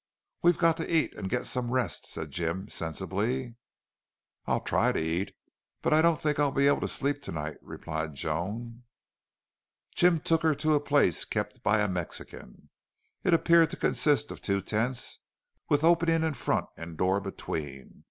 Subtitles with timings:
[0.41, 3.53] "We've got to eat and get some rest," said Jim, sensibly.
[4.47, 5.35] "I'll try to eat
[5.83, 8.81] but I don't think I'll be able to sleep tonight," replied Joan.
[9.93, 12.71] Jim took her to a place kept by a Mexican.
[13.23, 15.19] It appeared to consist of two tents,
[15.69, 17.99] with opening in front and door between.